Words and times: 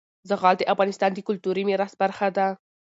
زغال 0.29 0.55
د 0.59 0.63
افغانستان 0.73 1.11
د 1.13 1.19
کلتوري 1.27 1.63
میراث 1.69 1.93
برخه 2.01 2.27
ده. 2.37 2.47